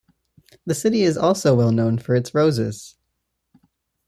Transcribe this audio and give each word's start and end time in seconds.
The 0.65 0.73
city 0.73 1.03
is 1.03 1.15
also 1.15 1.53
well 1.53 1.71
known 1.71 1.99
for 1.99 2.15
its 2.15 2.33
roses. 2.33 2.95